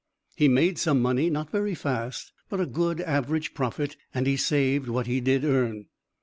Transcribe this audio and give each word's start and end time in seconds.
He 0.35 0.47
made 0.47 0.79
some 0.79 0.99
money 0.99 1.29
not 1.29 1.51
very 1.51 1.75
fast 1.75 2.31
but 2.49 2.59
a 2.59 2.65
good 2.65 2.99
average 3.01 3.53
profit, 3.53 3.97
and 4.15 4.25
he 4.25 4.35
saved 4.35 4.89
what 4.89 5.05
he 5.05 5.21
did 5.21 5.45
earn. 5.45 5.85